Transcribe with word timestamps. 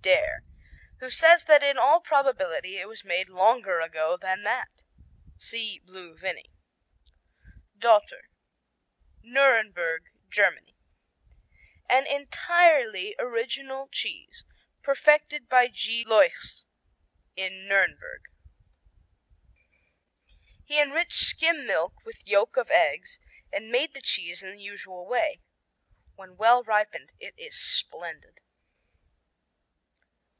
Dare, 0.00 0.44
who 1.00 1.10
says 1.10 1.44
that 1.44 1.62
in 1.62 1.76
all 1.76 2.00
probability 2.00 2.78
it 2.78 2.86
was 2.88 3.04
made 3.04 3.28
longer 3.28 3.80
ago 3.80 4.16
than 4.16 4.44
that." 4.44 4.82
(See 5.36 5.80
Blue 5.80 6.16
Vinny.) 6.16 6.52
Dotter 7.76 8.30
Nürnberg, 9.24 10.04
Germany 10.30 10.76
An 11.90 12.06
entirely 12.06 13.16
original 13.18 13.88
cheese 13.88 14.44
perfected 14.84 15.48
by 15.48 15.66
G. 15.66 16.04
Leuchs 16.04 16.64
in 17.36 17.68
Nürnberg. 17.68 18.30
He 20.64 20.80
enriched 20.80 21.12
skim 21.18 21.66
milk 21.66 22.04
with 22.04 22.26
yolk 22.26 22.56
of 22.56 22.70
eggs 22.70 23.18
and 23.52 23.70
made 23.72 23.92
the 23.94 24.00
cheese 24.00 24.42
in 24.44 24.52
the 24.52 24.62
usual 24.62 25.06
way. 25.08 25.40
When 26.14 26.36
well 26.38 26.62
ripened 26.62 27.12
it 27.18 27.34
is 27.36 27.58
splendid. 27.60 28.38